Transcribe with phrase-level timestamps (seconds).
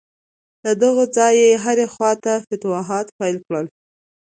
[0.63, 3.65] له دغه ځایه یې هرې خواته فتوحات پیل کړل.